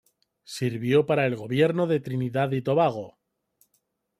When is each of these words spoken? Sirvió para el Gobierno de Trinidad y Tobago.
Sirvió 0.45 1.05
para 1.05 1.27
el 1.27 1.35
Gobierno 1.35 1.85
de 1.85 1.99
Trinidad 1.99 2.53
y 2.53 2.63
Tobago. 2.63 3.19